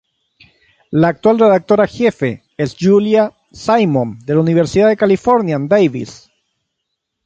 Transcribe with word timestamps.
La 0.89 1.09
actual 1.09 1.37
redactora 1.37 1.85
jefe 1.85 2.43
es 2.57 2.75
Julia 2.79 3.33
Simon 3.51 4.17
de 4.25 4.33
la 4.33 4.39
Universidad 4.41 4.87
de 4.87 4.97
California 4.97 5.55
en 5.57 5.67
Davis. 5.67 6.27